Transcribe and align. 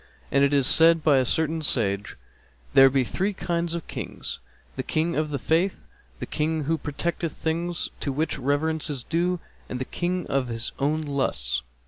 And 0.31 0.43
it 0.43 0.51
is 0.51 0.65
said 0.65 1.03
by 1.03 1.19
a 1.19 1.25
certain 1.25 1.61
sage, 1.61 2.17
'There 2.73 2.89
be 2.89 3.03
three 3.03 3.33
kinds 3.33 3.75
of 3.75 3.85
Kings, 3.85 4.39
the 4.75 4.81
King 4.81 5.15
of 5.15 5.29
the 5.29 5.37
Faith, 5.37 5.85
the 6.17 6.25
King 6.25 6.63
who 6.63 6.79
protecteth 6.79 7.33
things 7.33 7.91
to 7.99 8.11
which 8.11 8.39
reverence 8.39 8.89
is 8.89 9.03
due, 9.03 9.39
and 9.69 9.77
the 9.77 9.85
King 9.85 10.25
of 10.25 10.47
his 10.47 10.71
own 10.79 11.03
lusts.' 11.03 11.61